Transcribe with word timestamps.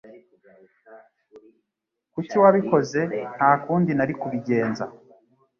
Kuki 2.13 2.35
wabikoze?" 2.43 3.01
"Nta 3.35 3.51
kundi 3.63 3.91
nari 3.93 4.13
kubigenza." 4.21 4.83